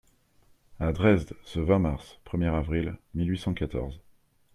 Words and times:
»À 0.79 0.93
Dresde, 0.93 1.35
ce 1.43 1.59
vingt 1.59 1.77
mars 1.77 2.19
(premier 2.23 2.47
avril) 2.47 2.95
mille 3.13 3.29
huit 3.33 3.37
cent 3.37 3.53
quatorze. 3.53 4.01